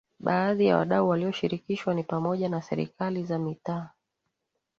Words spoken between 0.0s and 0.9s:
Baadhi ya